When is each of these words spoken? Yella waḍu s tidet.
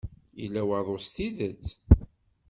Yella 0.41 0.61
waḍu 0.67 0.97
s 1.05 1.07
tidet. 1.15 1.65